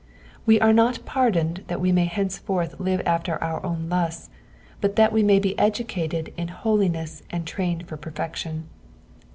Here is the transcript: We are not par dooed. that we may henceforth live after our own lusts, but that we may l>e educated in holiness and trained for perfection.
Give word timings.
We 0.47 0.59
are 0.59 0.73
not 0.73 1.05
par 1.05 1.29
dooed. 1.29 1.67
that 1.67 1.79
we 1.79 1.91
may 1.91 2.05
henceforth 2.05 2.79
live 2.79 3.03
after 3.05 3.37
our 3.43 3.63
own 3.63 3.87
lusts, 3.87 4.31
but 4.81 4.95
that 4.95 5.13
we 5.13 5.21
may 5.21 5.37
l>e 5.39 5.53
educated 5.59 6.33
in 6.37 6.47
holiness 6.47 7.21
and 7.29 7.45
trained 7.45 7.87
for 7.87 7.97
perfection. 7.97 8.67